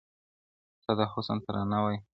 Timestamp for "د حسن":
0.97-1.37